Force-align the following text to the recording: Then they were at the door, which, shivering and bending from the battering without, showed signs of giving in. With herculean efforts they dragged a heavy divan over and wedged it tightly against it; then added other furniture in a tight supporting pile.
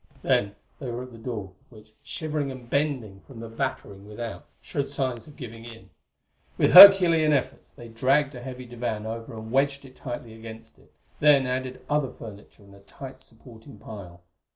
Then 0.23 0.55
they 0.79 0.89
were 0.89 1.03
at 1.03 1.11
the 1.11 1.19
door, 1.19 1.51
which, 1.69 1.93
shivering 2.01 2.49
and 2.49 2.67
bending 2.67 3.21
from 3.27 3.39
the 3.39 3.47
battering 3.49 4.07
without, 4.07 4.47
showed 4.59 4.89
signs 4.89 5.27
of 5.27 5.35
giving 5.35 5.63
in. 5.63 5.91
With 6.57 6.71
herculean 6.71 7.33
efforts 7.33 7.69
they 7.71 7.87
dragged 7.87 8.33
a 8.33 8.41
heavy 8.41 8.65
divan 8.65 9.05
over 9.05 9.37
and 9.37 9.51
wedged 9.51 9.85
it 9.85 9.95
tightly 9.95 10.33
against 10.33 10.79
it; 10.79 10.91
then 11.19 11.45
added 11.45 11.85
other 11.87 12.11
furniture 12.11 12.63
in 12.63 12.73
a 12.73 12.79
tight 12.79 13.19
supporting 13.19 13.77
pile. 13.77 14.23